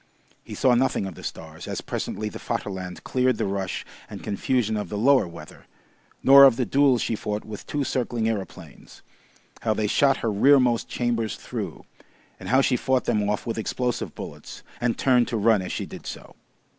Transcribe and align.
He 0.43 0.55
saw 0.55 0.73
nothing 0.73 1.05
of 1.05 1.13
the 1.13 1.21
stars, 1.23 1.67
as 1.67 1.79
presently 1.79 2.27
the 2.27 2.39
Vaterland 2.39 3.03
cleared 3.03 3.37
the 3.37 3.45
rush 3.45 3.85
and 4.09 4.23
confusion 4.23 4.75
of 4.75 4.89
the 4.89 4.97
lower 4.97 5.27
weather, 5.27 5.67
nor 6.23 6.43
of 6.45 6.55
the 6.55 6.65
duel 6.65 6.97
she 6.97 7.15
fought 7.15 7.45
with 7.45 7.67
two 7.67 7.83
circling 7.83 8.27
aeroplanes, 8.27 9.03
how 9.61 9.75
they 9.75 9.85
shot 9.85 10.17
her 10.25 10.31
rear 10.31 10.59
most 10.59 10.89
chambers 10.89 11.35
through, 11.35 11.85
and 12.39 12.49
how 12.49 12.61
she 12.61 12.75
fought 12.77 13.03
them 13.05 13.29
off 13.29 13.45
with 13.45 13.59
explosive 13.59 14.15
bullets 14.15 14.63
and 14.81 14.97
turned 14.97 15.27
to 15.27 15.37
run 15.37 15.61
as 15.61 15.71
she 15.71 15.85
did 15.85 16.07
so. 16.07 16.35